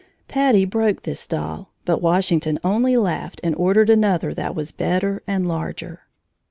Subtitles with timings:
[0.27, 5.47] Patty broke this doll, but Washington only laughed and ordered another that was better and
[5.47, 6.07] larger.